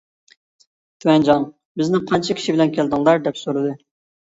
تۈەنجاڭ 1.05 1.45
بىزنى 1.83 2.03
قانچە 2.13 2.39
كىشى 2.41 2.57
بىلەن 2.57 2.75
كەلدىڭلار، 2.81 3.25
دەپ 3.31 3.41
سورىدى. 3.45 3.79